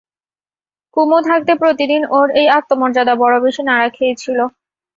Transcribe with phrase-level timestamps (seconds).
[0.97, 4.39] কুমু থাকতে প্রতিদিন ওর এই আত্মমর্যাদা বড়ো বেশি নাড়া খেয়েছিল।